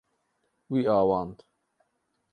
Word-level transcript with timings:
Wî 0.71 0.81
avand. 0.99 1.37